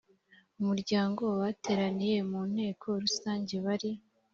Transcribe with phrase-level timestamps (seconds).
[0.59, 3.91] umuryango bateraniye mu nteko rusange bari